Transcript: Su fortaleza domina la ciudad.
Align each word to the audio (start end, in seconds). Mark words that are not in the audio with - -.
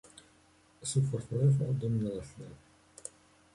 Su 0.81 1.03
fortaleza 1.03 1.63
domina 1.79 2.09
la 2.09 2.23
ciudad. 2.23 2.49